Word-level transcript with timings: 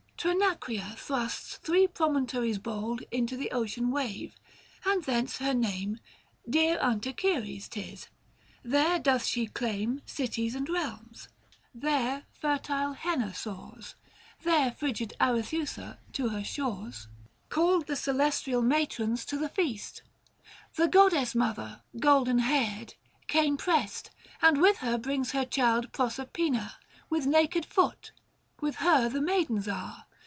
Trinacria 0.23 0.93
thrusts 0.99 1.57
three 1.57 1.87
promontories 1.87 2.59
bold 2.59 3.01
Into 3.09 3.35
the 3.35 3.49
ocean 3.49 3.89
wave, 3.89 4.35
and 4.85 5.03
thence 5.03 5.39
her 5.39 5.55
name. 5.55 5.99
Dear 6.47 6.77
unto 6.79 7.11
Ceres 7.19 7.67
'tis: 7.67 8.05
there 8.61 8.99
doth 8.99 9.25
she 9.25 9.47
claim 9.47 9.97
470 10.05 10.13
Cities 10.27 10.53
and 10.55 10.69
realms; 10.69 11.27
there 11.73 12.25
fertile 12.39 12.93
Henna 12.93 13.33
soars; 13.33 13.95
There 14.43 14.71
frigid 14.71 15.13
Arethusa 15.19 15.97
to 16.13 16.29
her 16.29 16.43
shores 16.43 17.07
118 17.07 17.07
THE 17.07 17.07
FASTI. 17.07 17.31
Book 17.31 17.49
IV. 17.49 17.55
Called 17.55 17.87
the 17.87 17.95
celestial 17.95 18.61
matrons 18.61 19.25
to 19.25 19.37
the 19.39 19.49
feast. 19.49 20.03
The 20.75 20.87
goddess 20.87 21.33
mother, 21.33 21.81
golden 21.99 22.37
haired, 22.37 22.93
came 23.25 23.57
prest, 23.57 24.11
And 24.39 24.61
with 24.61 24.77
her 24.77 24.99
brings 24.99 25.31
her 25.31 25.45
child 25.45 25.91
Proserpina, 25.91 26.75
475 27.09 27.09
With 27.09 27.25
naked 27.25 27.65
foot; 27.65 28.11
with 28.59 28.75
her 28.75 29.09
the 29.09 29.19
maidens 29.21 29.67
are. 29.67 30.05